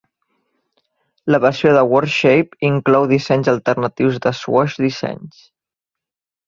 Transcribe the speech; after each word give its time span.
La 1.35 1.39
versió 1.43 1.75
de 1.75 1.83
Wordshape 1.91 2.67
inclou 2.71 3.07
dissenys 3.15 3.53
alternatius 3.57 4.19
de 4.27 4.35
swash 4.43 4.81
dissenys. 4.89 5.49